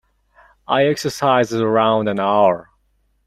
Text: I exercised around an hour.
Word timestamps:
I 0.67 0.85
exercised 0.87 1.53
around 1.53 2.07
an 2.09 2.19
hour. 2.19 2.71